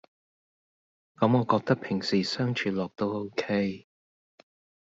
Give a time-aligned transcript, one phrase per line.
[1.15, 3.85] 咁我覺得平時相處落都 ok